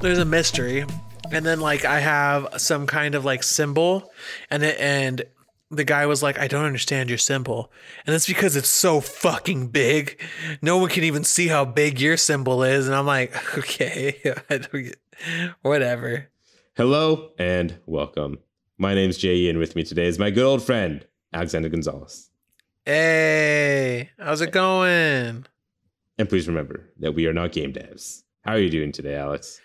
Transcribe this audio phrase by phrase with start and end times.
[0.00, 0.84] there's a mystery,
[1.30, 4.10] and then like I have some kind of like symbol,
[4.50, 5.22] and it, and
[5.70, 7.70] the guy was like, I don't understand your symbol,
[8.06, 10.20] and it's because it's so fucking big.
[10.62, 14.16] No one can even see how big your symbol is, and I'm like, okay,
[14.50, 14.98] I don't get-
[15.62, 16.28] whatever.
[16.76, 18.38] Hello and welcome.
[18.78, 22.30] My name's Jay, and with me today is my good old friend Alexander Gonzalez.
[22.84, 25.44] Hey, how's it going?
[26.20, 28.22] And please remember that we are not game devs.
[28.42, 29.60] How are you doing today, Alex?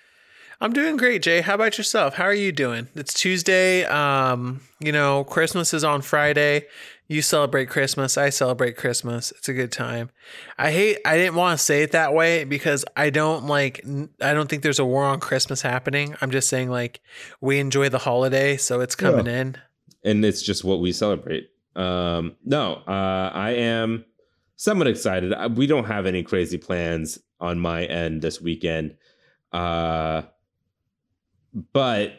[0.63, 1.41] I'm doing great, Jay.
[1.41, 2.13] How about yourself?
[2.13, 2.87] How are you doing?
[2.95, 3.83] It's Tuesday.
[3.83, 6.67] Um, you know, Christmas is on Friday.
[7.09, 8.17] You celebrate Christmas.
[8.17, 9.31] I celebrate Christmas.
[9.31, 10.09] It's a good time.
[10.57, 13.85] I hate I didn't want to say it that way because I don't like
[14.21, 16.15] I don't think there's a war on Christmas happening.
[16.21, 17.01] I'm just saying like
[17.41, 19.57] we enjoy the holiday, so it's coming in.
[20.05, 21.49] And it's just what we celebrate.
[21.75, 24.05] Um, no, uh, I am
[24.55, 25.33] somewhat excited.
[25.57, 28.95] We don't have any crazy plans on my end this weekend.
[29.51, 30.21] Uh,
[31.71, 32.13] but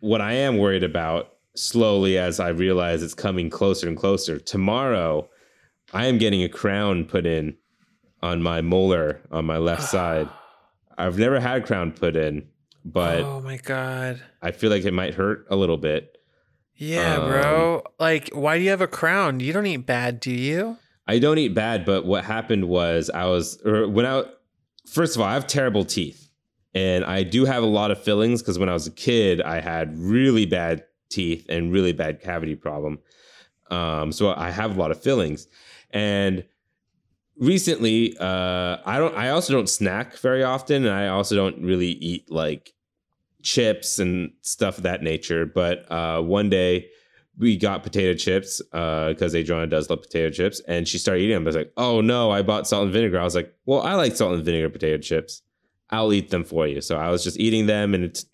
[0.00, 5.28] what I am worried about slowly as I realize it's coming closer and closer, tomorrow
[5.92, 7.56] I am getting a crown put in
[8.22, 10.28] on my molar on my left side.
[10.98, 12.46] I've never had a crown put in,
[12.84, 14.22] but oh my god.
[14.42, 16.16] I feel like it might hurt a little bit.
[16.76, 17.82] Yeah, Um, bro.
[17.98, 19.40] Like why do you have a crown?
[19.40, 20.78] You don't eat bad, do you?
[21.06, 24.24] I don't eat bad, but what happened was I was or when I
[24.86, 26.29] first of all, I have terrible teeth.
[26.74, 29.60] And I do have a lot of fillings because when I was a kid, I
[29.60, 33.00] had really bad teeth and really bad cavity problem.
[33.70, 35.48] Um, so I have a lot of fillings.
[35.90, 36.44] And
[37.36, 41.90] recently, uh, I don't I also don't snack very often, and I also don't really
[41.90, 42.72] eat like
[43.42, 45.46] chips and stuff of that nature.
[45.46, 46.88] But uh, one day
[47.38, 51.44] we got potato chips because Adriana does love potato chips, and she started eating them.
[51.44, 53.94] I was like, "Oh no, I bought salt and vinegar." I was like, "Well, I
[53.94, 55.42] like salt and vinegar potato chips.
[55.90, 58.24] I'll eat them for you." So I was just eating them, and it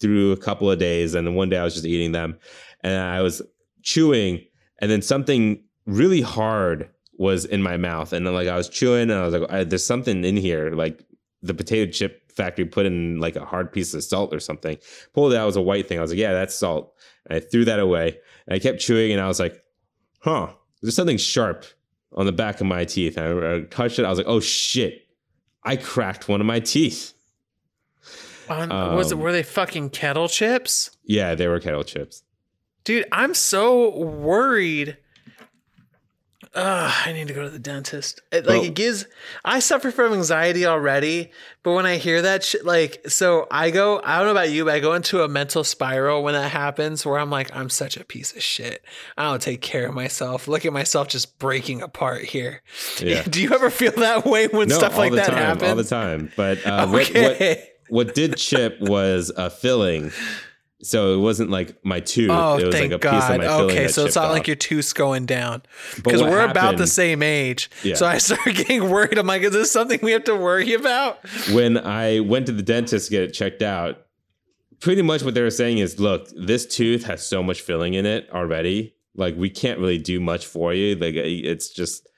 [0.00, 2.38] through a couple of days, and then one day I was just eating them,
[2.82, 3.42] and I was
[3.82, 4.44] chewing,
[4.80, 9.10] and then something really hard was in my mouth, and then like I was chewing,
[9.10, 11.04] and I was like, "There's something in here," like
[11.42, 14.78] the potato chip factory put in like a hard piece of salt or something.
[15.14, 15.98] Pulled it out, was a white thing.
[15.98, 16.94] I was like, "Yeah, that's salt."
[17.26, 18.18] And I threw that away.
[18.46, 19.62] And I kept chewing and I was like,
[20.20, 21.64] huh, there's something sharp
[22.14, 23.16] on the back of my teeth.
[23.16, 24.04] And I, I touched it.
[24.04, 25.06] I was like, oh shit,
[25.62, 27.12] I cracked one of my teeth.
[28.48, 30.90] On, was it Um, were they fucking kettle chips?
[31.04, 32.24] Yeah, they were kettle chips.
[32.84, 34.96] Dude, I'm so worried.
[36.52, 38.20] I need to go to the dentist.
[38.32, 39.06] It, like it gives.
[39.44, 41.30] I suffer from anxiety already,
[41.62, 44.00] but when I hear that shit, like, so I go.
[44.02, 47.06] I don't know about you, but I go into a mental spiral when that happens,
[47.06, 48.84] where I'm like, I'm such a piece of shit.
[49.16, 50.48] I don't take care of myself.
[50.48, 52.62] Look at myself just breaking apart here.
[53.00, 53.22] Yeah.
[53.28, 55.70] Do you ever feel that way when no, stuff like that time, happens?
[55.70, 56.32] all the time.
[56.36, 57.68] But uh, what, what okay.
[57.88, 60.10] what did chip was a filling.
[60.82, 62.30] So it wasn't like my tooth.
[62.30, 63.38] Oh, it was thank like a piece of God.
[63.38, 63.70] my filling.
[63.70, 64.32] Okay, so it's not off.
[64.32, 65.62] like your tooth's going down
[65.96, 67.70] because we're about the same age.
[67.82, 67.94] Yeah.
[67.96, 69.18] So I started getting worried.
[69.18, 71.18] I'm like, is this something we have to worry about?
[71.52, 74.06] when I went to the dentist to get it checked out,
[74.80, 78.06] pretty much what they were saying is, look, this tooth has so much filling in
[78.06, 78.94] it already.
[79.14, 80.96] Like we can't really do much for you.
[80.96, 82.08] Like it's just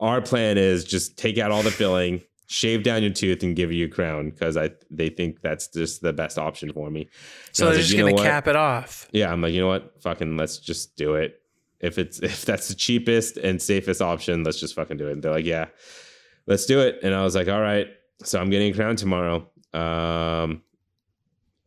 [0.00, 2.22] our plan is just take out all the filling,
[2.52, 6.02] shave down your tooth, and give you a crown because I they think that's just
[6.02, 7.08] the best option for me.
[7.52, 9.08] So they're like, just gonna cap it off.
[9.12, 10.02] Yeah, I'm like, you know what?
[10.02, 11.40] Fucking let's just do it.
[11.80, 15.12] If it's if that's the cheapest and safest option, let's just fucking do it.
[15.12, 15.66] And they're like, yeah,
[16.46, 16.98] let's do it.
[17.02, 17.88] And I was like, all right.
[18.22, 19.48] So I'm getting a crown tomorrow.
[19.72, 20.62] Um,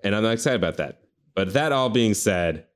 [0.03, 1.01] and I'm not excited about that.
[1.33, 2.67] But that all being said,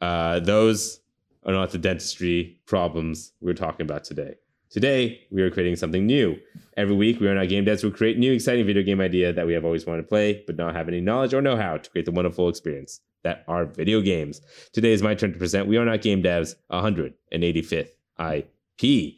[0.00, 1.00] uh, those
[1.44, 4.34] are not the dentistry problems we're talking about today.
[4.70, 6.38] Today, we are creating something new.
[6.76, 9.46] Every week, we are not game devs who create new, exciting video game idea that
[9.46, 11.90] we have always wanted to play, but not have any knowledge or know how to
[11.90, 14.42] create the wonderful experience that are video games.
[14.72, 19.14] Today is my turn to present We Are Not Game Devs 185th IP.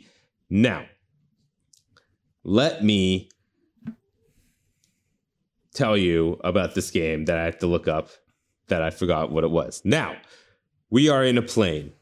[0.48, 0.84] Now,
[2.44, 3.28] let me
[5.74, 8.10] tell you about this game that I have to look up
[8.68, 9.82] that I forgot what it was.
[9.84, 10.16] Now,
[10.90, 11.92] we are in a plane.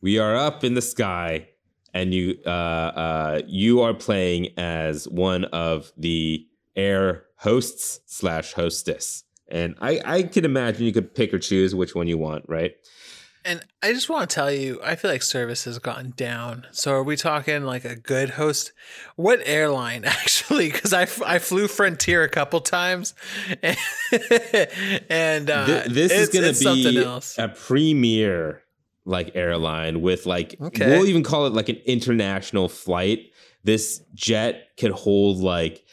[0.00, 1.48] We are up in the sky,
[1.94, 6.46] and you uh, uh, you are playing as one of the
[6.76, 9.22] air hosts slash hostess.
[9.48, 12.72] And I, I can imagine you could pick or choose which one you want, right?
[13.46, 16.66] And I just want to tell you, I feel like service has gotten down.
[16.72, 18.72] So are we talking like a good host?
[19.16, 20.70] What airline actually?
[20.72, 23.14] Because I, f- I flew Frontier a couple times,
[23.62, 23.76] and,
[25.10, 27.36] and uh, Th- this is going to something be else.
[27.38, 28.62] a premier
[29.04, 30.86] like airline with like Okay.
[30.90, 33.30] we'll even call it like an international flight.
[33.62, 35.84] This jet could hold like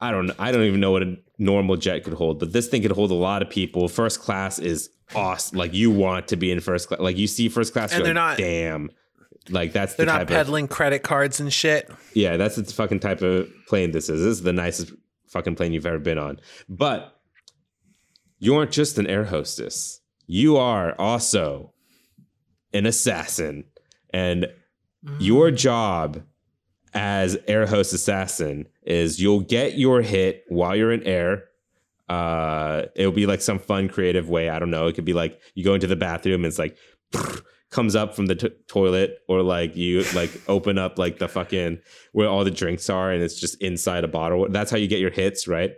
[0.00, 2.82] I don't I don't even know what a normal jet could hold, but this thing
[2.82, 3.88] could hold a lot of people.
[3.88, 5.56] First class is awesome.
[5.58, 7.00] Like you want to be in first class.
[7.00, 8.90] Like you see first class, And you're they're like, not- damn.
[9.48, 11.88] Like that's They're the not type of peddling credit cards and shit.
[12.14, 14.20] yeah, that's the fucking type of plane this is.
[14.20, 14.92] This is the nicest
[15.28, 16.40] fucking plane you've ever been on.
[16.68, 17.16] But
[18.40, 20.00] you aren't just an air hostess.
[20.26, 21.72] You are also
[22.72, 23.64] an assassin.
[24.10, 24.46] And
[25.18, 26.22] your job
[26.94, 31.44] as air host assassin is you'll get your hit while you're in air.
[32.08, 34.48] Uh, it'll be like some fun, creative way.
[34.48, 34.86] I don't know.
[34.86, 36.76] It could be like you go into the bathroom and it's like
[37.70, 41.80] comes up from the t- toilet, or like you like open up like the fucking
[42.12, 44.46] where all the drinks are, and it's just inside a bottle.
[44.48, 45.72] That's how you get your hits, right?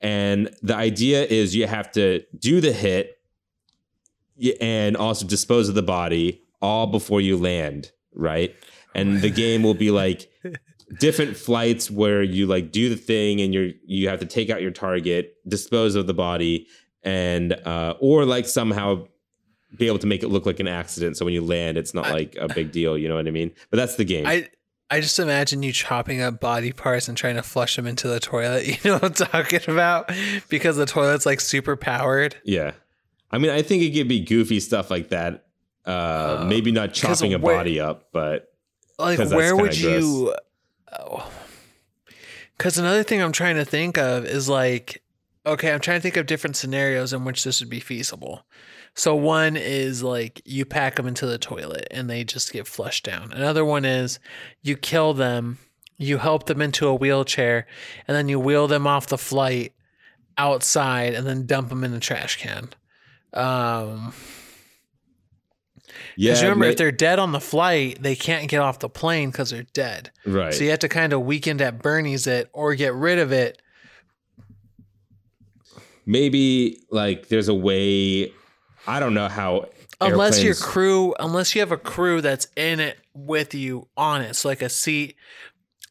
[0.00, 3.18] And the idea is you have to do the hit
[4.60, 8.54] and also dispose of the body all before you land, right?
[8.94, 10.30] And the game will be like
[11.00, 14.62] different flights where you like do the thing and you're you have to take out
[14.62, 16.66] your target, dispose of the body,
[17.02, 19.06] and uh, or like somehow
[19.76, 21.16] be able to make it look like an accident.
[21.16, 22.96] So when you land, it's not like a big deal.
[22.96, 23.50] You know what I mean?
[23.70, 24.26] But that's the game.
[24.26, 24.48] I
[24.90, 28.20] I just imagine you chopping up body parts and trying to flush them into the
[28.20, 28.66] toilet.
[28.84, 30.12] You know what I'm talking about?
[30.48, 32.36] Because the toilet's like super powered.
[32.44, 32.72] yeah.
[33.34, 35.46] I mean, I think it could be goofy stuff like that.
[35.86, 38.48] Uh, Uh, maybe not chopping a where- body up, but
[38.98, 40.34] Like where would you?
[42.56, 45.02] Because another thing I'm trying to think of is like,
[45.44, 48.46] okay, I'm trying to think of different scenarios in which this would be feasible.
[48.94, 53.04] So one is like you pack them into the toilet and they just get flushed
[53.04, 53.32] down.
[53.32, 54.20] Another one is
[54.62, 55.58] you kill them,
[55.98, 57.66] you help them into a wheelchair,
[58.06, 59.72] and then you wheel them off the flight
[60.38, 62.68] outside and then dump them in the trash can.
[63.34, 64.14] Um,
[66.16, 69.30] yeah, remember, may- if they're dead on the flight, they can't get off the plane
[69.30, 70.10] because they're dead.
[70.24, 70.54] right.
[70.54, 73.60] So you have to kind of weekend at Bernie's it or get rid of it.
[76.06, 78.32] maybe like there's a way.
[78.86, 79.66] I don't know how.
[80.00, 84.34] Unless your crew, unless you have a crew that's in it with you on it,
[84.36, 85.16] so like a seat,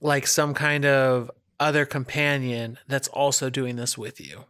[0.02, 4.46] like some kind of other companion that's also doing this with you.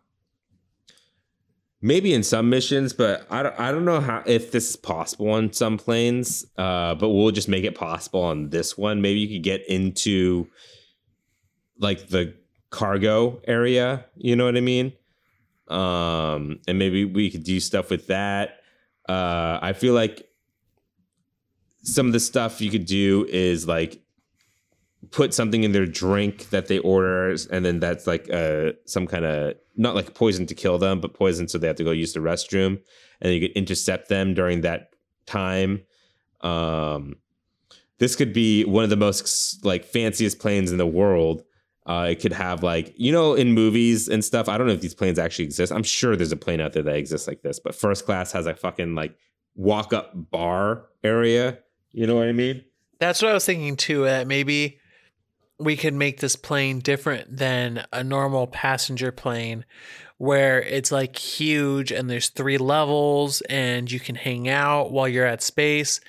[1.84, 5.30] Maybe in some missions, but I don't, I don't know how if this is possible
[5.30, 6.46] on some planes.
[6.58, 9.02] Uh, but we'll just make it possible on this one.
[9.02, 10.48] Maybe you could get into
[11.78, 12.34] like the
[12.70, 14.06] cargo area.
[14.16, 14.94] You know what I mean?
[15.68, 18.62] Um, and maybe we could do stuff with that.
[19.08, 20.30] Uh, I feel like
[21.84, 24.02] some of the stuff you could do is like
[25.12, 29.26] put something in their drink that they order and then that's like uh some kind
[29.26, 32.14] of not like poison to kill them but poison so they have to go use
[32.14, 32.80] the restroom
[33.22, 34.94] and you could intercept them during that
[35.26, 35.82] time.
[36.42, 37.16] Um
[38.00, 41.44] this could be one of the most like fanciest planes in the world.
[41.86, 44.82] Uh it could have like you know in movies and stuff i don't know if
[44.82, 45.72] these planes actually exist.
[45.72, 48.46] I'm sure there's a plane out there that exists like this but first class has
[48.46, 49.16] a fucking like
[49.56, 51.60] walk up bar area.
[51.92, 52.64] You know what i mean?
[53.00, 54.06] That's what I was thinking too.
[54.06, 54.80] That maybe
[55.60, 59.66] we could make this plane different than a normal passenger plane,
[60.18, 65.25] where it's like huge and there's three levels and you can hang out while you're
[65.25, 66.00] at space.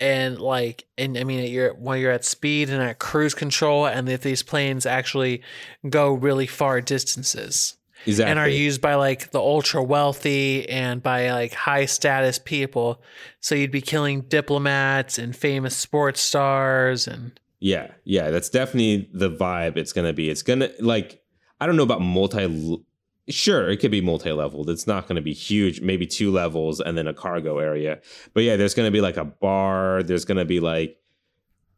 [0.00, 4.08] And like, and I mean, you're while you're at speed and at cruise control, and
[4.08, 5.42] that these planes actually
[5.88, 11.30] go really far distances exactly and are used by like the ultra wealthy and by
[11.30, 13.00] like high status people.
[13.40, 19.30] So you'd be killing diplomats and famous sports stars and Yeah, yeah, that's definitely the
[19.30, 20.28] vibe it's gonna be.
[20.28, 21.22] It's gonna like
[21.60, 22.84] I don't know about multi.
[23.28, 24.68] Sure, it could be multi-leveled.
[24.68, 25.80] It's not gonna be huge.
[25.80, 28.00] Maybe two levels and then a cargo area.
[28.34, 30.02] But yeah, there's gonna be like a bar.
[30.02, 30.96] There's gonna be like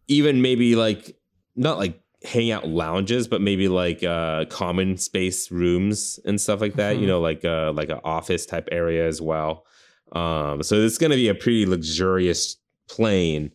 [0.09, 1.19] even maybe like
[1.55, 6.97] not like hangout lounges, but maybe like uh common space rooms and stuff like that.
[6.97, 7.00] Mhm.
[7.03, 9.67] You know, like uh like an office type area as well.
[10.12, 12.57] Um, so it's gonna be a pretty luxurious
[12.88, 13.53] plane.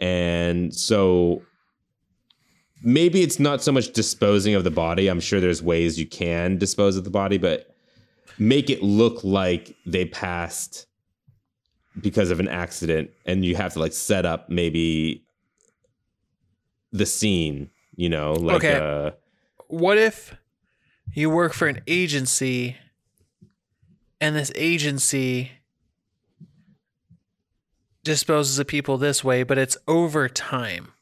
[0.00, 1.42] And so
[2.84, 5.08] maybe it's not so much disposing of the body.
[5.08, 7.74] I'm sure there's ways you can dispose of the body, but
[8.38, 10.86] make it look like they passed
[12.00, 15.24] because of an accident and you have to like set up maybe
[16.92, 18.74] the scene, you know, like Okay.
[19.06, 19.10] uh
[19.68, 20.36] what if
[21.12, 22.76] you work for an agency
[24.20, 25.52] and this agency
[28.02, 30.92] disposes of people this way, but it's over time.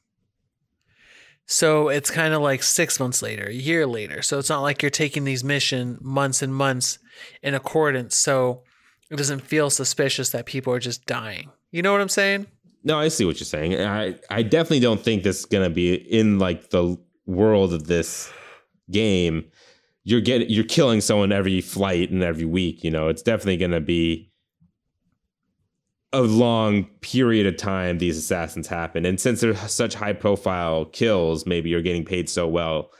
[1.52, 4.22] So it's kind of like six months later, a year later.
[4.22, 6.98] So it's not like you're taking these mission months and months
[7.42, 8.16] in accordance.
[8.16, 8.62] So
[9.10, 11.50] it doesn't feel suspicious that people are just dying.
[11.70, 12.46] You know what I'm saying?
[12.84, 13.78] No, I see what you're saying.
[13.78, 18.32] I I definitely don't think this is gonna be in like the world of this
[18.90, 19.44] game,
[20.04, 22.82] you're getting you're killing someone every flight and every week.
[22.82, 24.31] You know, it's definitely to be
[26.12, 29.06] a long period of time these assassins happen.
[29.06, 32.90] And since they're such high profile kills, maybe you're getting paid so well,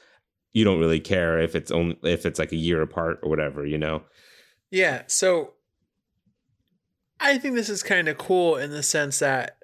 [0.53, 3.67] you don't really care if it's only if it's like a year apart or whatever,
[3.67, 4.03] you know.
[4.71, 5.53] Yeah, so
[7.21, 9.59] I think this is kind of cool in the sense that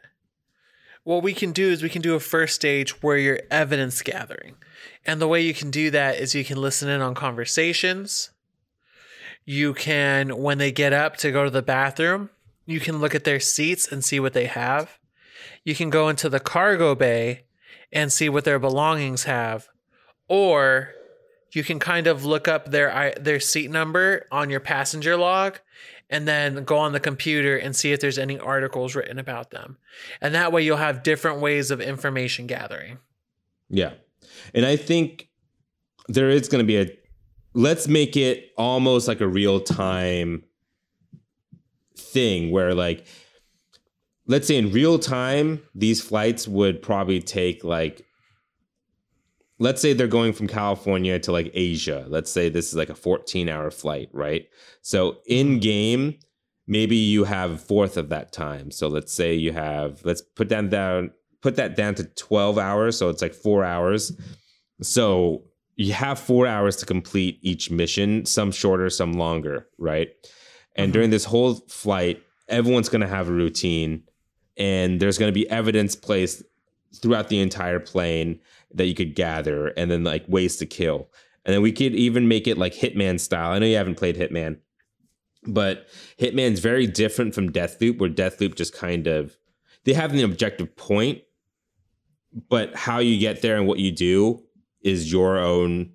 [1.05, 4.57] what we can do is we can do a first stage where you're evidence gathering.
[5.07, 8.31] And the way you can do that is you can listen in on conversations.
[9.47, 12.29] You can, when they get up to go to the bathroom,
[12.69, 14.99] you can look at their seats and see what they have.
[15.65, 17.45] You can go into the cargo bay
[17.91, 19.69] and see what their belongings have.
[20.29, 20.91] Or
[21.53, 25.59] you can kind of look up their their seat number on your passenger log
[26.11, 29.79] and then go on the computer and see if there's any articles written about them.
[30.21, 32.99] And that way you'll have different ways of information gathering.
[33.71, 33.95] Yeah.
[34.55, 35.29] And I think
[36.07, 36.91] there is going to be a
[37.55, 40.45] let's make it almost like a real time
[41.99, 43.07] thing where like
[44.27, 48.05] let's say in real time these flights would probably take like
[49.59, 52.07] let's say they're going from California to like Asia.
[52.09, 54.47] Let's say this is like a 14 hour flight, right?
[54.83, 56.19] So in game,
[56.67, 58.71] maybe you have a fourth of that time.
[58.71, 61.11] So let's say you have, let's put that down,
[61.43, 62.97] put that down to 12 hours.
[62.97, 64.13] So it's like four hours.
[64.83, 65.45] So
[65.77, 70.09] you have four hours to complete each mission, some shorter, some longer, right?
[70.79, 70.93] And mm-hmm.
[70.93, 74.05] during this whole flight, everyone's going to have a routine
[74.57, 76.43] and there's going to be evidence placed
[76.97, 78.41] throughout the entire plane
[78.75, 81.09] that you could gather and then like ways to kill.
[81.45, 83.53] And then we could even make it like Hitman style.
[83.53, 84.59] I know you haven't played Hitman,
[85.47, 85.87] but
[86.19, 89.37] Hitman's very different from Deathloop, where Deathloop just kind of
[89.85, 91.23] they have an objective point,
[92.49, 94.43] but how you get there and what you do
[94.83, 95.93] is your own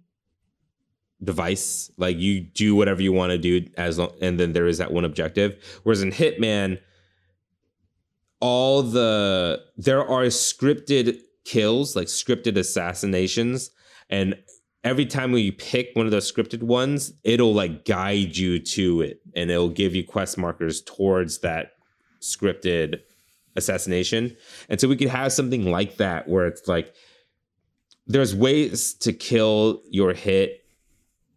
[1.23, 1.91] device.
[1.97, 4.91] Like you do whatever you want to do as long, and then there is that
[4.91, 5.81] one objective.
[5.83, 6.79] Whereas in Hitman,
[8.39, 13.71] all the there are scripted kills, like scripted assassinations,
[14.09, 14.35] and
[14.83, 19.21] every time we pick one of those scripted ones, it'll like guide you to it,
[19.35, 21.71] and it'll give you quest markers towards that
[22.21, 22.99] scripted
[23.55, 24.35] assassination.
[24.69, 26.93] And so we could have something like that where it's like
[28.07, 30.62] there's ways to kill your hit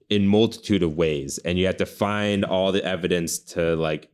[0.08, 4.10] in multitude of ways and you have to find all the evidence to like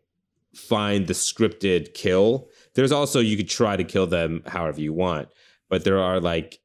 [0.54, 2.48] find the scripted kill.
[2.74, 5.28] There's also you could try to kill them however you want
[5.72, 6.60] but there are like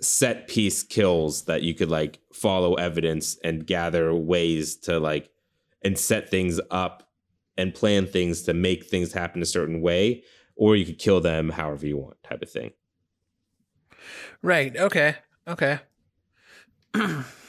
[0.00, 5.30] set piece kills that you could like follow evidence and gather ways to like
[5.82, 7.10] and set things up
[7.58, 10.22] and plan things to make things happen a certain way
[10.54, 12.70] or you could kill them however you want type of thing.
[14.42, 14.76] Right.
[14.76, 15.16] Okay.
[15.48, 15.80] Okay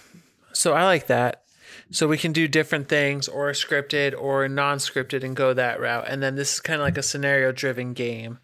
[0.55, 1.43] so i like that
[1.91, 6.24] so we can do different things or scripted or non-scripted and go that route and
[6.24, 8.39] then this is kind of like a scenario driven game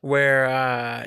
[0.00, 1.06] where uh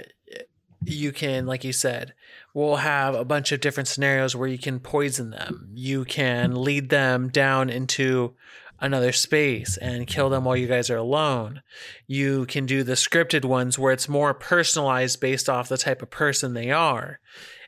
[0.85, 2.13] you can, like you said,
[2.53, 5.69] we'll have a bunch of different scenarios where you can poison them.
[5.74, 8.35] You can lead them down into
[8.79, 11.62] another space and kill them while you guys are alone.
[12.07, 16.09] You can do the scripted ones where it's more personalized based off the type of
[16.09, 17.19] person they are.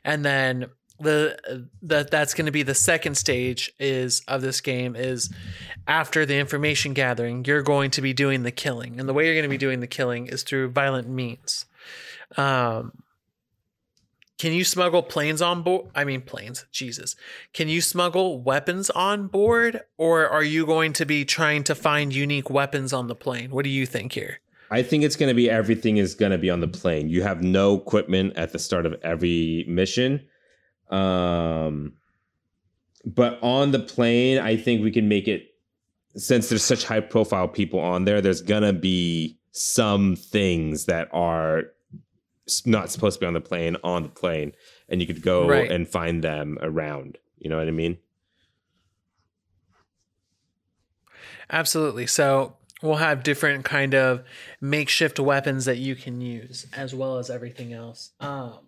[0.04, 0.66] And then
[1.00, 5.32] the that that's going to be the second stage is of this game is
[5.86, 9.34] after the information gathering you're going to be doing the killing and the way you're
[9.34, 11.66] going to be doing the killing is through violent means
[12.36, 12.92] um
[14.38, 15.90] can you smuggle planes on board?
[15.96, 17.16] I mean, planes, Jesus.
[17.52, 22.14] Can you smuggle weapons on board, or are you going to be trying to find
[22.14, 23.50] unique weapons on the plane?
[23.50, 24.38] What do you think here?
[24.70, 27.08] I think it's going to be everything is going to be on the plane.
[27.08, 30.24] You have no equipment at the start of every mission.
[30.90, 31.94] Um,
[33.04, 35.48] but on the plane, I think we can make it
[36.16, 41.64] since there's such high profile people on there, there's to be some things that are
[42.64, 44.52] not supposed to be on the plane on the plane
[44.88, 45.70] and you could go right.
[45.70, 47.18] and find them around.
[47.38, 47.98] You know what i mean?
[51.50, 52.06] Absolutely.
[52.06, 54.22] So we'll have different kind of
[54.60, 58.10] makeshift weapons that you can use as well as everything else.
[58.20, 58.67] Um,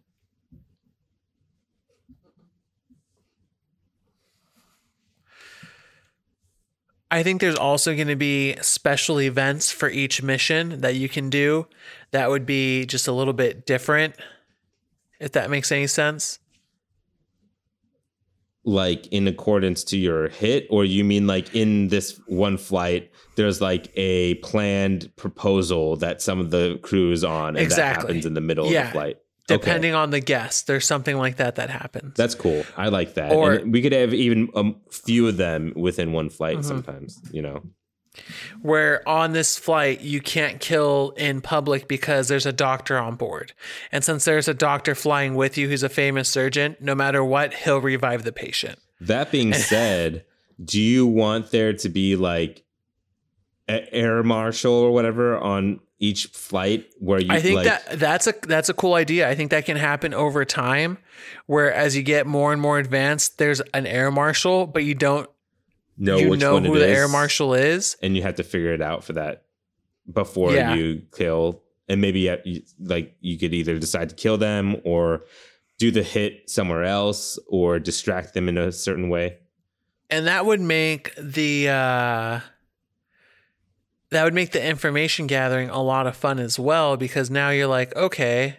[7.11, 11.29] I think there's also going to be special events for each mission that you can
[11.29, 11.67] do
[12.13, 14.15] that would be just a little bit different,
[15.19, 16.39] if that makes any sense.
[18.63, 23.61] Like in accordance to your hit, or you mean like in this one flight, there's
[23.61, 28.03] like a planned proposal that some of the crew is on, and exactly.
[28.03, 28.83] that happens in the middle yeah.
[28.83, 29.17] of the flight.
[29.59, 30.67] Depending on the guest.
[30.67, 32.15] There's something like that that happens.
[32.17, 32.65] That's cool.
[32.77, 33.33] I like that.
[33.33, 36.65] Or- and we could have even a few of them within one flight Mhm.
[36.65, 37.63] sometimes, you know.
[38.61, 43.53] where on this flight you can't kill in public because there's a doctor on board.
[43.93, 47.55] And since there's a doctor flying with you who's a famous surgeon, no matter what,
[47.55, 48.79] he'll revive the patient.
[49.01, 50.25] That being said,
[50.63, 52.65] do you want there to be like
[53.69, 58.27] an air marshal or whatever on each flight where you I think like that that's
[58.27, 59.29] a that's a cool idea.
[59.29, 60.99] I think that can happen over time
[61.47, 65.29] where as you get more and more advanced, there's an air marshal, but you don't
[65.99, 67.97] know you which know one who the is, air marshal is.
[68.03, 69.45] and you have to figure it out for that
[70.11, 70.75] before Yeah.
[70.75, 75.25] you kill and maybe you, you- like you could either decide to kill them or
[75.79, 79.37] do the hit somewhere else or distract them in a certain way
[80.09, 82.41] And that would make the uh
[84.11, 87.67] that would make the information gathering a lot of fun as well because now you're
[87.67, 88.59] like, okay,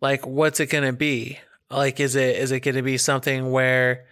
[0.00, 1.38] like what's it going to be?
[1.70, 4.06] Like is it is it going to be something where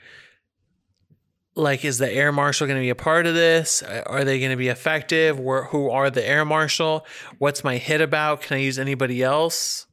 [1.55, 3.83] like is the air marshal going to be a part of this?
[3.83, 5.41] Are they going to be effective?
[5.41, 7.07] Where, who are the air marshal?
[7.39, 8.43] What's my hit about?
[8.43, 9.87] Can I use anybody else?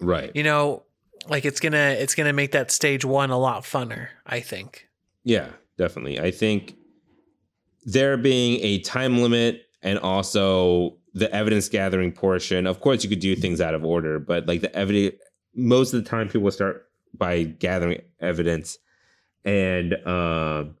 [0.00, 0.84] right You know,
[1.26, 4.40] like it's going to it's going to make that stage 1 a lot funner, I
[4.40, 4.88] think.
[5.24, 6.20] Yeah, definitely.
[6.20, 6.76] I think
[7.84, 12.66] there being a time limit and also the evidence gathering portion.
[12.66, 15.14] Of course, you could do things out of order, but like the evidence,
[15.54, 18.78] most of the time people start by gathering evidence
[19.44, 20.76] and um,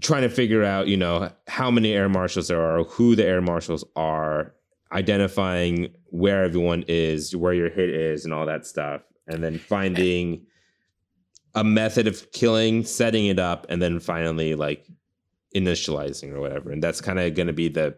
[0.00, 3.40] trying to figure out, you know, how many air marshals there are, who the air
[3.40, 4.54] marshals are,
[4.92, 10.46] identifying where everyone is, where your hit is, and all that stuff, and then finding
[11.54, 14.86] a method of killing, setting it up, and then finally like
[15.54, 16.70] initializing or whatever.
[16.70, 17.96] And that's kind of going to be the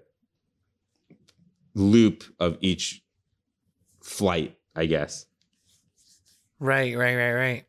[1.74, 3.02] loop of each
[4.02, 5.26] flight, I guess.
[6.58, 7.64] Right, right, right, right.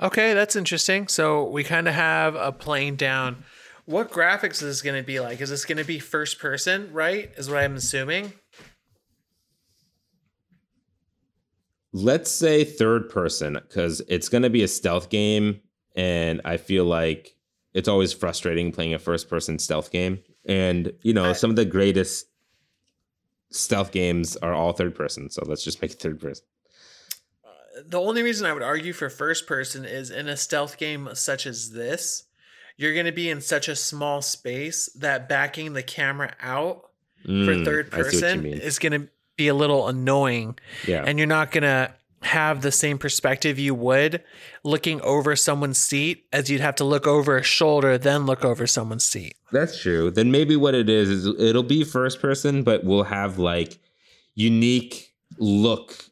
[0.00, 1.08] Okay, that's interesting.
[1.08, 3.44] So we kind of have a plane down.
[3.84, 5.40] What graphics is this going to be like?
[5.40, 7.30] Is this going to be first person, right?
[7.36, 8.32] Is what I'm assuming.
[11.92, 15.60] Let's say third person because it's going to be a stealth game.
[15.94, 17.36] And I feel like
[17.74, 20.20] it's always frustrating playing a first person stealth game.
[20.46, 22.26] And, you know, I- some of the greatest
[23.50, 25.28] stealth games are all third person.
[25.28, 26.44] So let's just make it third person.
[27.86, 31.46] The only reason I would argue for first person is in a stealth game such
[31.46, 32.24] as this,
[32.76, 36.90] you're going to be in such a small space that backing the camera out
[37.22, 39.08] for Mm, third what you person is going to
[39.42, 40.58] be a little annoying.
[40.86, 41.04] Yeah.
[41.06, 44.22] and you're not going to have the same perspective you would
[44.62, 48.64] looking over someone's seat as you'd have to look over a shoulder then look over
[48.64, 50.08] someone's seat That's true.
[50.10, 53.80] Then maybe what it is is it'll be first person, but we'll have like
[54.34, 56.04] unique look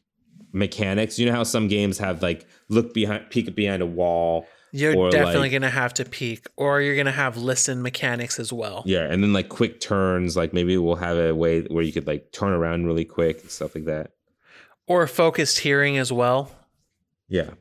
[0.51, 1.17] mechanics.
[1.17, 4.45] You know how some games have like look behind, peek behind a wall.
[4.71, 8.39] You're definitely like- going to have to peek or you're going to have listen mechanics
[8.39, 10.35] as well Yeah, and then like quick turns.
[10.37, 13.51] Like maybe we'll have a way where you could like turn around really quick and
[13.51, 14.11] stuff like that.
[14.87, 16.51] or focused hearing as well
[17.27, 17.51] Yeah,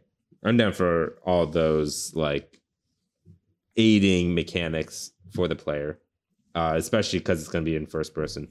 [0.44, 2.60] I'm down for all those like
[3.76, 5.98] aiding mechanics for the player,
[6.54, 8.48] uh, especially because it's going to be in first person.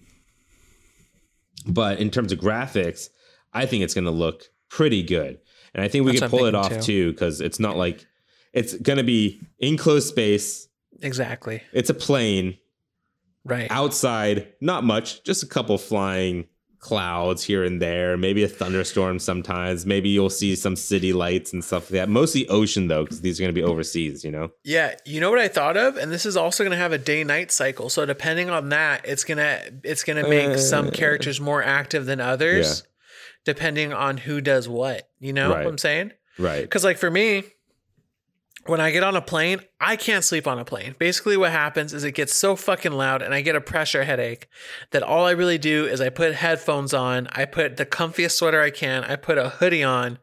[1.66, 3.10] But in terms of graphics,
[3.54, 5.40] I think it's going to look pretty good,
[5.74, 8.06] and I think we That's can pull it off too because it's not like
[8.54, 10.68] it's going to be enclosed space.
[11.02, 12.58] exactly It's a plane
[13.46, 14.48] right outside.
[14.62, 16.48] Not much, just a couple flying
[16.80, 18.16] clouds here and there.
[18.16, 19.86] Maybe a thunderstorm sometimes.
[19.86, 22.10] Maybe you'll see some city lights and stuff like that.
[22.10, 24.24] Mostly ocean though, because these are going to be overseas.
[24.24, 24.52] You know.
[24.64, 26.98] yeah you know what i thought of and this is also going to have a
[26.98, 30.88] day night cycle so depending on that it's going to it's going to make some
[30.88, 32.84] Uh, characters more active than others
[33.46, 35.64] depending on who does what you know Right.
[35.66, 36.62] what i'm saying Right.
[36.62, 37.44] Because, like, for me,
[38.70, 40.96] when I get on a plane, I can't sleep on a plane.
[41.00, 44.48] Basically, what happens is it gets so fucking loud and I get a pressure headache
[44.92, 48.62] that all I really do is I put headphones on, I put the comfiest sweater
[48.62, 50.20] I can, I put a hoodie on,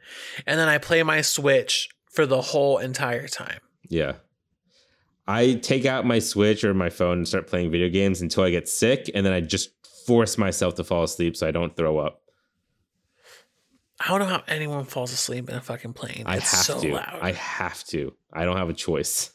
[0.46, 3.58] and then I play my Switch for the whole entire time.
[3.88, 4.12] Yeah.
[5.26, 8.50] I take out my Switch or my phone and start playing video games until I
[8.50, 9.70] get sick, and then I just
[10.06, 12.22] force myself to fall asleep so I don't throw up.
[13.98, 16.24] I don't know how anyone falls asleep in a fucking plane.
[16.26, 16.94] I it's have so to.
[16.94, 17.18] loud.
[17.22, 18.12] I have to.
[18.32, 19.30] I don't have a choice.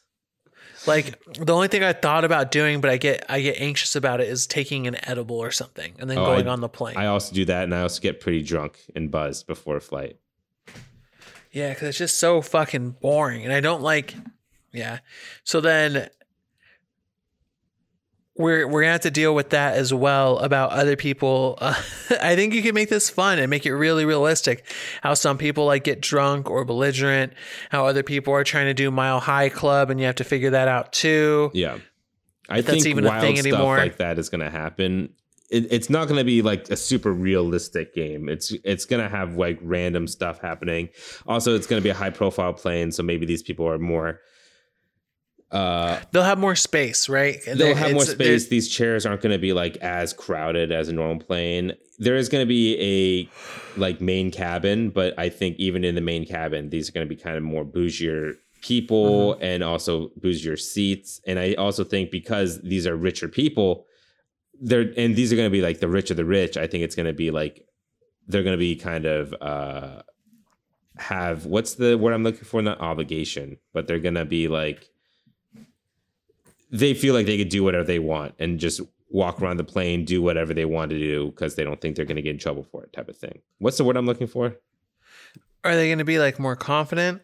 [0.88, 4.22] like the only thing I thought about doing, but I get I get anxious about
[4.22, 6.98] it, is taking an edible or something and then Oh, going I- on the plane.
[6.98, 10.18] I also do that, and I also get pretty drunk and buzzed before a flight.
[11.52, 14.14] Yeah, because it's just so fucking boring, and I don't like.
[14.72, 15.00] Yeah,
[15.44, 16.10] so then
[18.38, 21.58] we're we're gonna have to deal with that as well about other people.
[21.60, 21.74] Uh,
[22.22, 24.66] I think you can make this fun and make it really realistic.
[25.02, 27.34] How some people like get drunk or belligerent.
[27.70, 30.52] How other people are trying to do mile high club, and you have to figure
[30.52, 31.52] that out too.
[31.54, 31.80] Yeah,
[32.50, 33.78] I That's think even a wild thing stuff anymore.
[33.78, 35.14] like that is going to happen.
[35.50, 38.30] It, it's not going to be like a super realistic game.
[38.30, 40.90] It's it's going to have like random stuff happening.
[41.28, 44.22] Also, it's going to be a high profile plane, so maybe these people are more.
[45.52, 47.40] Uh, They'll have more space, right?
[47.46, 48.48] They'll they- have more space.
[48.48, 51.74] These chairs aren't going to be like as crowded as a normal plane.
[52.00, 56.02] There is going to be a like main cabin, but I think even in the
[56.02, 59.44] main cabin, these are going to be kind of more bougier people Mm-hmm.
[59.44, 61.20] and also bougier seats.
[61.28, 63.86] And I also think because these are richer people,
[64.62, 66.56] they're and these are going to be like the rich of the rich.
[66.58, 67.66] I think it's going to be like
[68.28, 70.04] they're going to be kind of uh
[70.98, 72.62] have what's the word I'm looking for?
[72.62, 74.88] Not obligation, but they're going to be like
[76.72, 80.06] they feel like they could do whatever they want and just walk around the plane,
[80.06, 82.38] do whatever they want to do because they don't think they're going to get in
[82.38, 83.42] trouble for it, type of thing.
[83.60, 84.56] What's the word I'm looking for?
[85.64, 87.22] Are they going to be like more confident?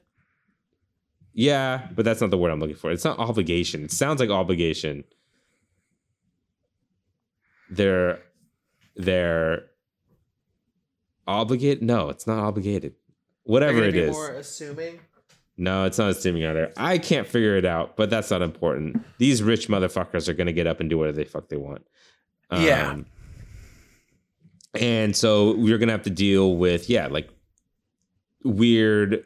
[1.33, 2.91] Yeah, but that's not the word I'm looking for.
[2.91, 3.85] It's not obligation.
[3.85, 5.03] It sounds like obligation.
[7.69, 8.19] They're
[8.95, 9.65] they're
[11.27, 11.81] obligate.
[11.81, 12.95] No, it's not obligated.
[13.43, 13.93] Whatever it is.
[13.93, 14.15] They're it be is.
[14.15, 14.99] More assuming.
[15.57, 16.71] No, it's not assuming either.
[16.77, 19.03] I can't figure it out, but that's not important.
[19.17, 21.85] These rich motherfuckers are gonna get up and do whatever the fuck they want.
[22.51, 22.91] Yeah.
[22.91, 23.05] Um,
[24.79, 27.29] and so we're gonna have to deal with yeah, like
[28.43, 29.25] weird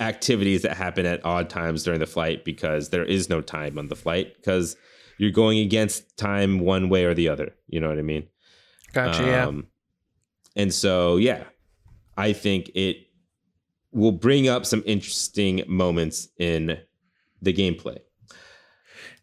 [0.00, 3.88] activities that happen at odd times during the flight because there is no time on
[3.88, 4.76] the flight because
[5.18, 7.54] you're going against time one way or the other.
[7.68, 8.26] You know what I mean?
[8.92, 9.24] Gotcha.
[9.24, 9.46] yeah.
[9.46, 9.66] Um,
[10.56, 11.44] And so, yeah,
[12.16, 13.06] I think it
[13.92, 16.78] will bring up some interesting moments in
[17.40, 17.98] the gameplay.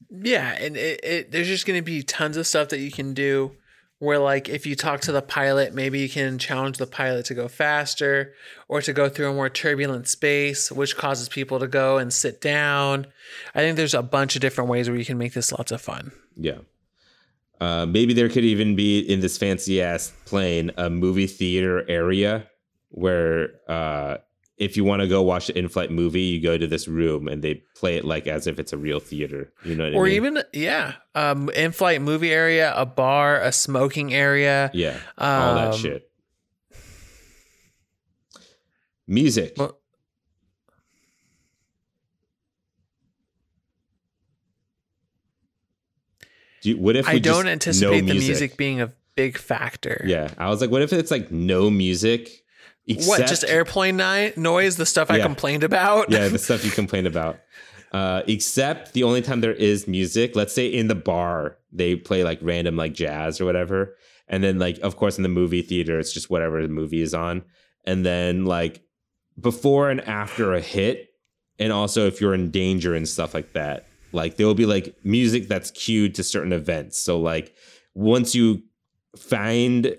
[0.10, 3.13] Yeah, and it, it there's just going to be tons of stuff that you can
[3.13, 3.51] do.
[3.99, 7.34] Where like if you talk to the pilot, maybe you can challenge the pilot to
[7.34, 8.34] go faster
[8.69, 12.39] or to go through a more turbulent space, which causes people to go and sit
[12.39, 13.08] down.
[13.53, 15.82] I think there's a bunch of different ways where you can make this lots of
[15.82, 16.13] fun.
[16.38, 16.60] Yeah.
[17.60, 22.47] Uh, maybe there could even be in this fancy ass plane a movie theater area
[22.91, 24.17] where uh,
[24.59, 27.41] if you want to go watch an in-flight movie, you go to this room and
[27.41, 29.51] they play it like as if it's a real theater.
[29.63, 30.15] You know or I mean?
[30.15, 34.69] even yeah, um, in-flight movie area, a bar, a smoking area.
[34.73, 36.11] yeah, all that Um, shit.
[39.07, 39.53] Music.
[39.57, 39.77] Well-
[46.61, 49.37] Do you, what if we I don't just no anticipate the music being a big
[49.37, 50.03] factor.
[50.05, 52.29] Yeah, I was like, what if it's like no music?
[53.06, 53.28] What?
[53.28, 54.78] Just airplane ni- noise?
[54.78, 55.23] The stuff I Yeah.
[55.25, 56.10] complained about.
[56.12, 57.39] yeah, the stuff you complained about.
[57.91, 62.23] Uh, except the only time there is music, let's say in the bar, they play
[62.23, 63.95] like random like jazz or whatever.
[64.28, 67.13] And then like of course in the movie theater, it's just whatever the movie is
[67.15, 67.43] on.
[67.86, 68.84] And then like
[69.39, 71.08] before and after a hit,
[71.58, 74.95] and also if you're in danger and stuff like that, like there will be like
[75.04, 76.99] music that's cued to certain events.
[76.99, 77.54] So like
[77.95, 78.62] once you
[79.17, 79.97] find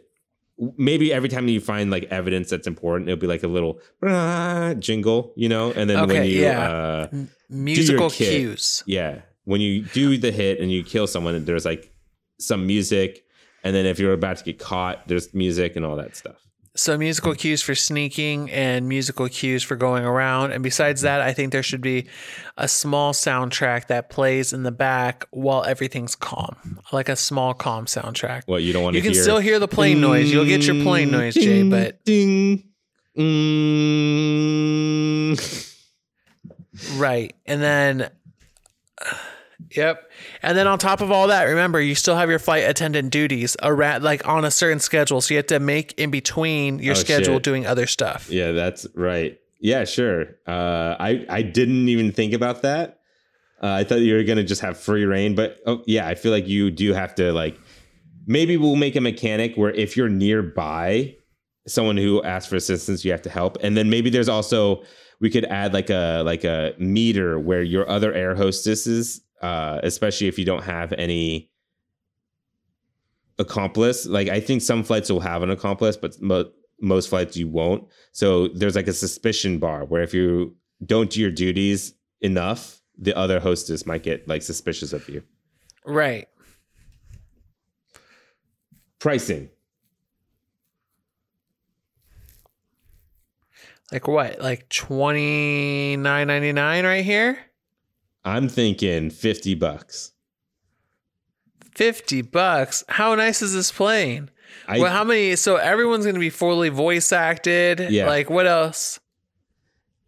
[0.76, 4.74] maybe every time you find like evidence that's important, it'll be like a little "Ah,"
[4.78, 6.70] jingle, you know, and then when you yeah.
[6.70, 7.08] uh
[7.48, 8.28] musical kit.
[8.28, 8.82] cues.
[8.86, 11.92] yeah, when you do the hit and you kill someone, there's like
[12.38, 13.24] some music,
[13.64, 16.36] and then if you're about to get caught, there's music and all that stuff.
[16.76, 20.52] So musical cues for sneaking and musical cues for going around.
[20.52, 22.06] And besides that, I think there should be
[22.56, 27.87] a small soundtrack that plays in the back while everything's calm, like a small calm
[27.87, 28.42] soundtrack.
[28.46, 29.22] What you don't want to You can hear?
[29.22, 30.30] still hear the plane noise.
[30.30, 32.68] You'll get your plane noise, Jay, Ding, but ding,
[33.18, 35.37] mm.
[36.96, 37.35] right.
[37.46, 38.11] And then,
[39.76, 40.11] yep.
[40.42, 43.56] And then on top of all that, remember you still have your flight attendant duties
[43.62, 45.20] around, like on a certain schedule.
[45.20, 47.42] So you have to make in between your Oh, schedule shit.
[47.42, 48.28] doing other stuff.
[48.30, 49.38] Yeah, that's right.
[49.61, 50.37] Yeah, sure.
[50.46, 52.98] Uh, I I didn't even think about that.
[53.62, 56.33] Uh, I thought you were gonna just have free reign, but oh, yeah, I feel
[56.33, 57.59] like you do have to like.
[58.26, 61.14] Maybe we'll make a mechanic where if you're nearby
[61.66, 64.83] someone who asks for assistance, you have to help, and then maybe there's also
[65.20, 70.29] we could add like a like a meter where your other air hostesses, uh, especially
[70.29, 71.50] if you don't have any
[73.38, 74.07] accomplice.
[74.07, 76.50] Like I think some flights will have an accomplice, but mo-
[76.81, 77.87] most flights you won't.
[78.12, 83.16] So there's like a suspicion bar where if you don't do your duties enough, the
[83.16, 85.22] other hostess might get like suspicious of you.
[85.85, 86.29] Right.
[88.98, 89.48] Pricing.
[93.90, 94.40] Like what?
[94.40, 97.38] Like twenty nine ninety nine right here?
[98.24, 100.12] I'm thinking 50 bucks.
[101.74, 102.85] 50 bucks.
[102.88, 104.30] How nice is this plane?
[104.66, 105.37] I, well, how many?
[105.37, 107.80] So everyone's going to be fully voice acted.
[107.90, 108.06] Yeah.
[108.06, 109.00] Like, what else?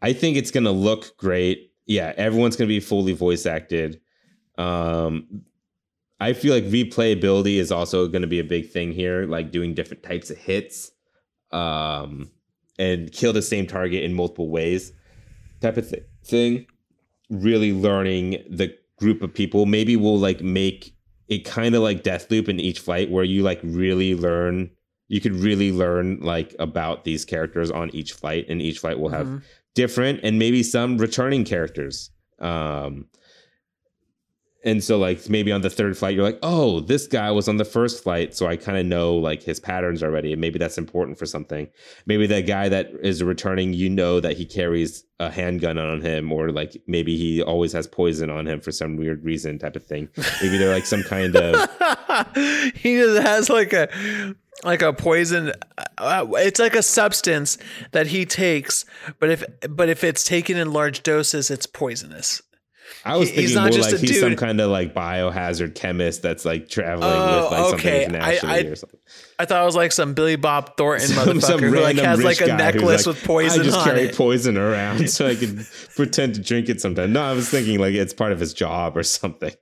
[0.03, 1.73] I think it's gonna look great.
[1.87, 4.01] Yeah, everyone's gonna be fully voice acted.
[4.59, 5.43] Um,
[6.19, 10.03] I feel like replayability is also gonna be a big thing here, like doing different
[10.03, 10.91] types of hits,
[11.53, 12.33] um,
[12.79, 14.93] and kill the same target in multiple ways,
[15.61, 16.67] type of th- thing.
[17.33, 19.65] Really learning the group of people.
[19.65, 20.95] Maybe we'll like make
[21.29, 24.71] it kind of like Deathloop in each flight, where you like really learn.
[25.09, 29.09] You could really learn like about these characters on each flight, and each flight will
[29.09, 29.43] have Mhm.
[29.75, 32.11] different and maybe some returning characters.
[32.39, 33.07] Um,
[34.65, 37.57] and so like maybe on the third flight you're like, oh, this guy was on
[37.57, 40.79] the first flight, so I kind of know like his patterns already, and maybe that's
[40.79, 41.69] important for something.
[42.07, 46.33] Maybe that guy that is returning, you know that he carries a handgun on him,
[46.33, 49.85] or like maybe he always has poison on him for some weird reason, type of
[49.85, 50.09] thing.
[50.41, 51.55] Maybe they're like some kind of
[52.75, 55.53] he just has like a like a poison
[55.99, 57.59] uh, it's like a substance
[57.93, 58.85] that he takes
[59.19, 62.43] but if but if it's taken in large doses it's poisonous
[63.05, 65.75] I was He- he's thinking not more just like he's some kind of like biohazard
[65.75, 68.03] chemist that's like traveling Oh, with like okay.
[68.05, 69.01] something I- I- or something.
[69.39, 72.23] i thought it was like some billy bob thornton Some- motherfucker some who like has
[72.23, 75.35] like a necklace like, with poison I just on carry it poison around so I
[75.35, 77.13] can pretend to drink it sometimes.
[77.13, 79.53] No, I was thinking like it's part of his job or something.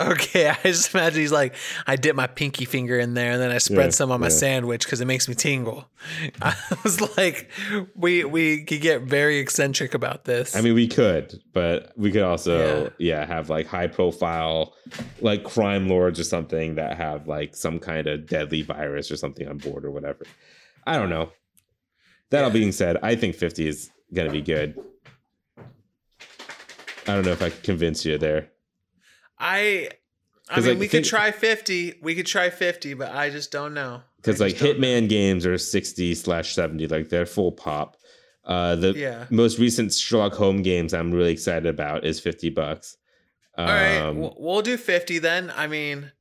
[0.00, 1.54] Okay i just imagine he's like
[1.86, 4.26] i dip my pinky finger in there and then i spread Yeah, some on my
[4.26, 4.30] yeah.
[4.30, 5.88] sandwich because it makes me tingle
[6.42, 7.50] i was like
[7.94, 12.22] we we could get very eccentric about this I mean, we could, but we could
[12.22, 14.74] also, yeah, have like high profile,
[15.20, 19.46] like crime lords or something that have like some kind of deadly virus or something
[19.48, 20.24] on board or whatever.
[20.86, 21.30] I don't know.
[22.30, 24.78] That all being said, I think 50 is going to be good.
[27.06, 28.50] I don't know if I could convince you there.
[29.38, 29.90] I
[30.50, 31.94] I mean like, we think- could try 50.
[32.02, 34.02] We could try 50, but I just don't know.
[34.16, 37.96] because like Hitman games are 60 slash 70, like they're full pop.
[38.44, 39.26] Uh, the Yeah.
[39.30, 42.96] most recent Sherlock Holmes games I'm really excited about is 50 bucks.
[43.56, 45.52] Um, All right, we'll, we'll do 50 then.
[45.54, 46.12] I mean,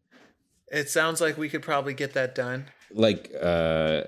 [0.69, 2.65] it sounds like we could probably get that done.
[2.91, 4.03] like uh,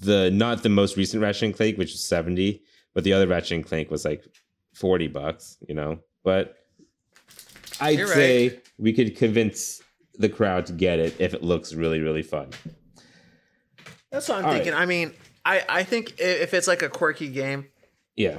[0.00, 2.62] the not the most recent Ratchet and Clank, which is 70,
[2.94, 4.22] but the other Ratchet and Clank was like
[4.74, 6.00] 40 bucks, you know.
[6.24, 6.56] But
[7.82, 8.14] I'd You're right.
[8.14, 9.82] say we could convince
[10.14, 12.50] the crowd to get it if it looks really, really fun.
[14.10, 14.56] That's what I'm All right.
[14.62, 14.74] thinking.
[14.74, 15.14] I mean,
[15.44, 17.68] I I think if it's like a quirky game,
[18.16, 18.38] Yeah.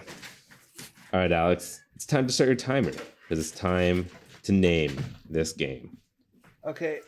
[1.12, 4.08] All right, Alex, it's time to start your timer because it's time
[4.44, 4.98] to name
[5.30, 5.98] this game.
[6.66, 7.00] okay.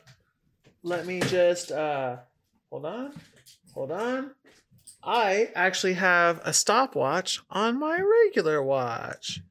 [0.83, 2.17] Let me just uh
[2.69, 3.13] hold on.
[3.73, 4.31] Hold on.
[5.03, 9.41] I actually have a stopwatch on my regular watch.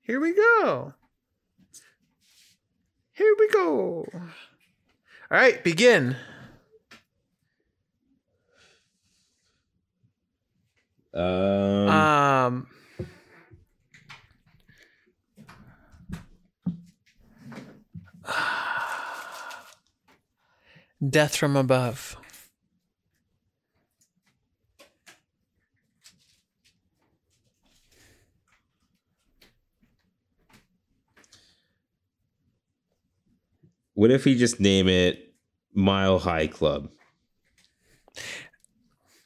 [0.00, 0.94] Here we go.
[3.14, 4.06] Here we go.
[4.14, 4.20] All
[5.30, 6.16] right, begin.
[11.14, 12.66] Um, Um
[21.10, 22.16] Death from above.
[34.02, 35.32] What if we just name it
[35.72, 36.90] Mile High Club?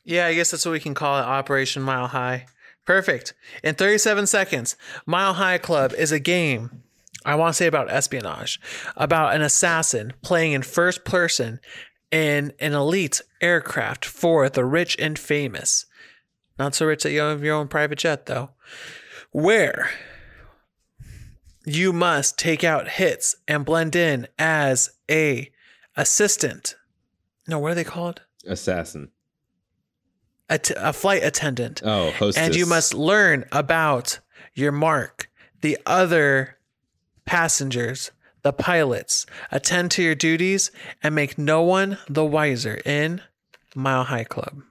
[0.04, 2.44] Yeah, I guess that's what we can call it Operation Mile High.
[2.84, 3.32] Perfect.
[3.64, 6.82] In 37 seconds, Mile High Club is a game
[7.24, 8.60] I want to say about espionage,
[8.98, 11.58] about an assassin playing in first person
[12.10, 15.86] in an elite aircraft for the rich and famous.
[16.58, 18.50] Not so rich that you have your own private jet, though.
[19.32, 19.88] Where
[21.66, 25.50] you must take out hits and blend in as a
[25.96, 26.76] assistant.
[27.48, 28.22] No, what are they called?
[28.46, 29.10] Assassin.
[30.48, 31.82] a, t- a flight attendant.
[31.84, 32.42] Oh, hostess.
[32.42, 34.20] and you must learn about
[34.54, 35.28] your mark,
[35.60, 36.56] the other
[37.24, 40.70] passengers, the pilots, attend to your duties,
[41.02, 43.20] and make no one the wiser in
[43.74, 44.62] Mile High Club.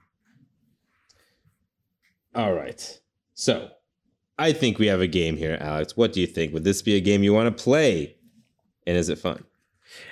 [2.34, 3.00] All right.
[3.34, 3.70] So,
[4.38, 5.96] I think we have a game here, Alex.
[5.96, 6.52] What do you think?
[6.52, 8.16] Would this be a game you want to play?
[8.86, 9.44] And is it fun?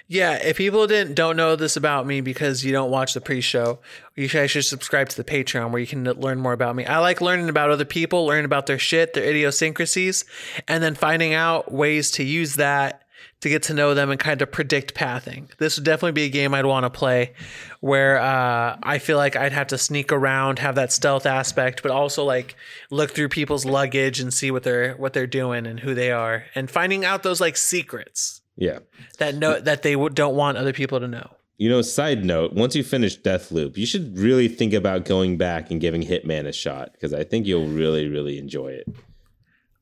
[0.06, 3.80] Yeah, if people didn't don't know this about me because you don't watch the pre-show,
[4.14, 6.84] you guys should subscribe to the Patreon where you can learn more about me.
[6.84, 10.24] I like learning about other people, learning about their shit, their idiosyncrasies,
[10.68, 13.03] and then finding out ways to use that
[13.44, 15.50] to get to know them and kind of predict pathing.
[15.58, 17.34] This would definitely be a game I'd want to play
[17.80, 21.90] where uh, I feel like I'd have to sneak around, have that stealth aspect, but
[21.92, 22.56] also like
[22.90, 26.46] look through people's luggage and see what they're what they're doing and who they are,
[26.54, 28.40] and finding out those like secrets.
[28.56, 28.78] Yeah.
[29.18, 31.36] that know that they w- don't want other people to know.
[31.58, 35.70] You know, side note, once you finish Deathloop, you should really think about going back
[35.70, 38.88] and giving Hitman a shot because I think you'll really, really enjoy it.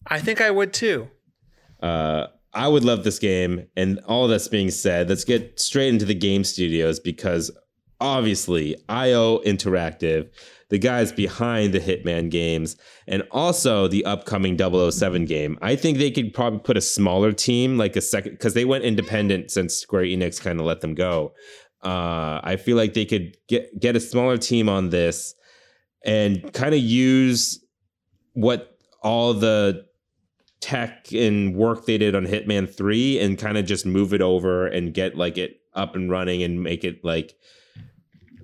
[0.05, 1.11] I think I would too.
[1.81, 3.66] Uh, I would love this game.
[3.76, 7.50] And all that's being said, let's get straight into the game studios because
[8.00, 10.28] obviously IO Interactive,
[10.68, 15.58] the guys behind the Hitman games, and also the upcoming 007 game.
[15.62, 18.84] I think they could probably put a smaller team, like a second, because they went
[18.84, 21.32] independent since Square Enix kind of let them go.
[21.82, 25.34] Uh, I feel like they could get get a smaller team on this
[26.04, 27.64] and kind of use
[28.34, 29.84] what all the
[30.62, 34.66] tech and work they did on Hitman 3 and kind of just move it over
[34.66, 37.35] and get like it up and running and make it like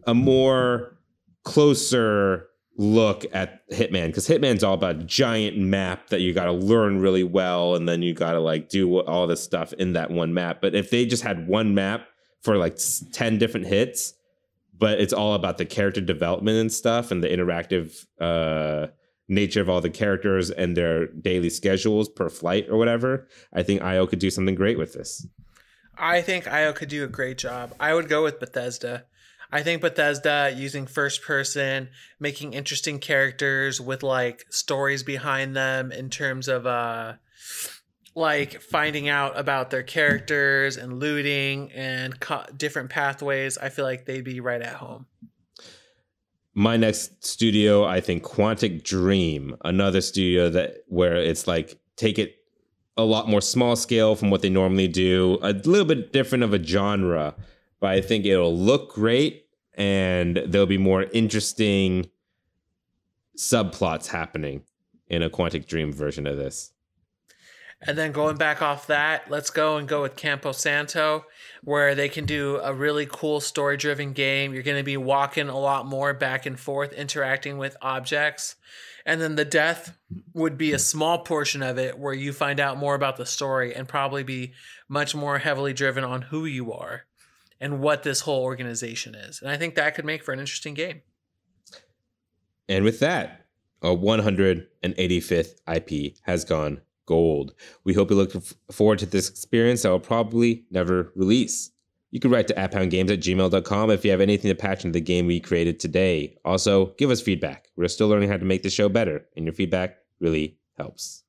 [0.07, 0.99] a more
[1.45, 7.01] closer look at Hitman because Hitman's all about giant map that you got to learn
[7.01, 10.35] really well and then you got to like do all this stuff in that one
[10.35, 10.61] map.
[10.61, 12.07] But if they just had one map
[12.43, 12.79] for like
[13.13, 14.15] 10 different hits,
[14.77, 18.89] but it's all about the character development and stuff and the interactive uh
[19.29, 23.83] nature of all the characters and their daily schedules per flight or whatever, I think
[23.83, 25.27] IO could do something great with this.
[25.97, 27.75] I think IO could do a great job.
[27.79, 29.05] I would go with Bethesda.
[29.51, 31.89] I think Bethesda using first person,
[32.21, 37.15] making interesting characters with like stories behind them in terms of uh
[38.15, 43.57] like finding out about their characters and looting and co- different pathways.
[43.57, 45.07] I feel like they'd be right at home.
[46.59, 52.35] My next studio i think quantic dream another studio that where it's like take it
[52.97, 56.53] a lot more small scale from what they normally do a little bit different of
[56.53, 57.35] a genre
[57.79, 62.11] but i think it'll look great and there'll be more interesting
[63.39, 64.63] subplots happening
[65.09, 66.73] in a quantic dream version of this.
[67.81, 71.25] And then going back off that, let's go and go with Campo Santo,
[71.63, 74.55] where they can do a really cool story driven game.
[74.55, 78.57] You're going to be walking a lot more back and forth, interacting with objects.
[79.05, 79.97] And then the death
[80.35, 83.75] would be a small portion of it where you find out more about the story
[83.75, 84.53] and probably be
[84.89, 87.05] much more heavily driven on who you are
[87.61, 89.41] and what this whole organization is.
[89.41, 91.03] And I think that could make for an interesting game.
[92.69, 93.47] And with that,
[93.83, 97.55] our 185th IP has gone gold.
[97.83, 98.33] We hope you look
[98.71, 101.73] forward to this experience that will probably never release.
[102.11, 105.01] You can write to apphoundgames at gmail.com if you have anything to patch into the
[105.01, 106.37] game we created today.
[106.45, 107.69] Also, give us feedback.
[107.77, 111.25] We're still learning how to make the show better, and your feedback really helps.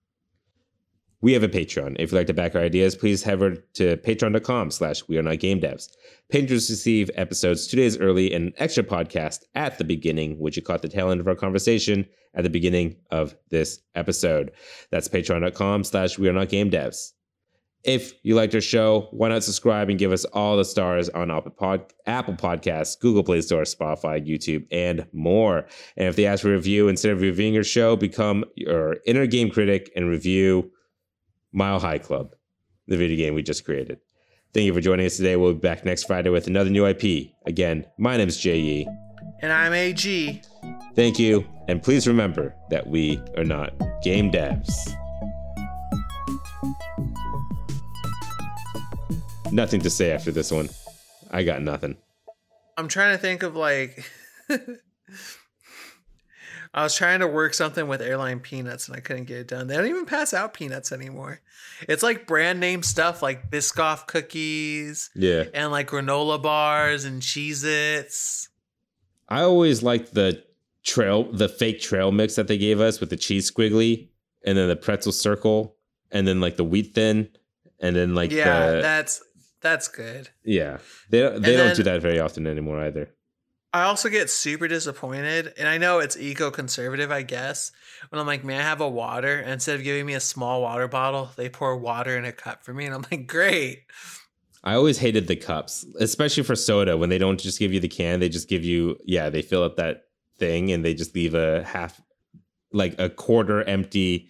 [1.21, 1.97] We have a Patreon.
[1.99, 5.21] If you'd like to back our ideas, please head over to patreon.com slash we are
[5.21, 5.89] not game devs.
[6.29, 10.63] Patrons receive episodes two days early and an extra podcast at the beginning, which you
[10.63, 12.05] caught the tail end of our conversation
[12.36, 14.51] at the beginning of this episode.
[14.91, 17.12] That's patreon.com slash we are not game devs.
[17.84, 21.32] If you liked our show, why not subscribe and give us all the stars on
[21.32, 25.65] Apple, Apple Podcasts, Google Play Store, Spotify, YouTube, and more.
[25.95, 29.27] And if they ask for a review, instead of reviewing your show, become your inner
[29.27, 30.71] game critic and review
[31.51, 32.35] Mile High Club,
[32.88, 33.99] the video game we just created.
[34.53, 35.35] Thank you for joining us today.
[35.35, 37.31] We'll be back next Friday with another new IP.
[37.45, 38.88] Again, my name is J.E.
[39.41, 40.41] And I'm AG.
[40.95, 44.95] Thank you, and please remember that we are not game devs.
[49.51, 50.69] Nothing to say after this one.
[51.31, 51.97] I got nothing.
[52.77, 54.03] I'm trying to think of like
[56.73, 59.67] I was trying to work something with airline peanuts and I couldn't get it done.
[59.67, 61.41] They don't even pass out peanuts anymore.
[61.88, 65.45] It's like brand name stuff like Biscoff cookies Yeah.
[65.53, 68.49] and like granola bars and Cheez Its.
[69.27, 70.43] I always liked the
[70.84, 74.10] trail, the fake trail mix that they gave us with the cheese squiggly
[74.45, 75.75] and then the pretzel circle
[76.12, 77.29] and then like the wheat thin
[77.79, 79.23] and then like Yeah, the, that's
[79.62, 80.29] that's good.
[80.43, 80.77] yeah.
[81.10, 83.10] They don't, they don't do that very often anymore either.
[83.71, 87.71] I also get super disappointed, and I know it's eco conservative, I guess.
[88.09, 89.37] When I'm like, may I have a water?
[89.37, 92.63] And instead of giving me a small water bottle, they pour water in a cup
[92.63, 93.83] for me, and I'm like, great.
[94.63, 97.87] I always hated the cups, especially for soda when they don't just give you the
[97.87, 100.05] can, they just give you yeah, they fill up that
[100.37, 102.01] thing and they just leave a half
[102.71, 104.29] like a quarter empty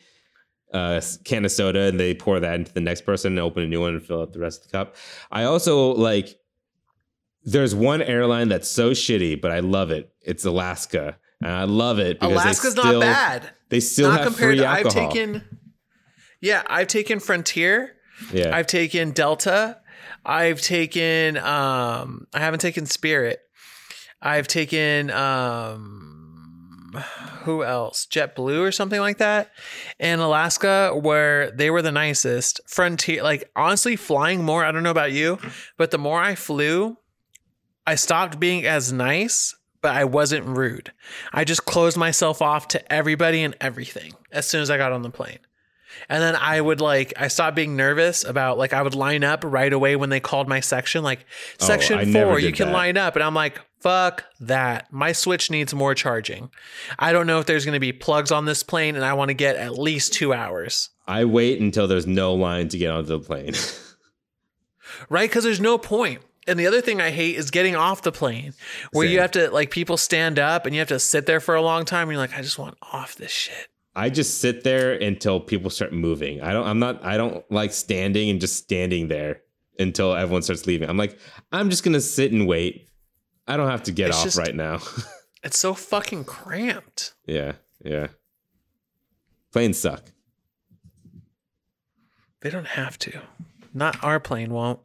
[0.73, 3.67] uh can of soda and they pour that into the next person and open a
[3.67, 4.95] new one and fill up the rest of the cup.
[5.31, 6.39] I also like
[7.51, 10.11] there's one airline that's so shitty, but I love it.
[10.21, 11.17] It's Alaska.
[11.41, 13.49] And I love it because Alaska's they still, not bad.
[13.69, 15.43] They still not have compared free to I've taken
[16.41, 17.95] Yeah, I've taken Frontier,
[18.33, 18.55] yeah.
[18.55, 19.77] I've taken Delta,
[20.25, 23.39] I've taken um I haven't taken Spirit.
[24.21, 26.09] I've taken um
[27.43, 28.05] who else?
[28.11, 29.51] JetBlue or something like that
[29.99, 32.59] in Alaska, where they were the nicest.
[32.67, 34.65] Frontier, like honestly, flying more.
[34.65, 35.39] I don't know about you,
[35.77, 36.97] but the more I flew,
[37.89, 40.91] I stopped being as nice, but I wasn't rude.
[41.33, 45.01] I just closed myself off to everybody and everything as soon as I got on
[45.01, 45.39] the plane.
[46.07, 49.43] And then I would like I stopped being nervous about like I would line up
[49.43, 51.25] right away when they called my section like
[51.61, 52.73] Oh, section never 4 you can that.
[52.73, 54.93] line up and I'm like fuck that.
[54.93, 56.51] My switch needs more charging.
[56.99, 59.29] I don't know if there's going to be plugs on this plane and I want
[59.29, 60.89] to get at least 2 hours.
[61.07, 63.53] I wait until there's no line to get onto the plane.
[65.07, 65.31] Right?
[65.31, 66.21] Cuz there's no point.
[66.49, 68.53] And the other thing I hate is getting off the plane
[68.91, 71.55] where you have to like people stand up and you have to sit there for
[71.55, 73.67] a long time and you're like I just want off this shit.
[73.95, 76.41] I just sit there until people start moving.
[76.41, 79.41] I don't I'm not I don't like standing and just standing there
[79.77, 80.89] until everyone starts leaving.
[80.89, 81.17] I'm like,
[81.51, 82.87] I'm just gonna sit and wait.
[83.47, 84.79] I don't have to get It's off just- right now.
[85.41, 87.13] It's so fucking cramped.
[87.25, 88.07] yeah, yeah.
[89.53, 90.03] Planes suck.
[92.41, 93.21] They don't have to.
[93.73, 94.79] Not our plane won't.